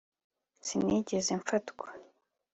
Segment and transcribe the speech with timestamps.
[0.67, 1.87] Sinigeze mfatwa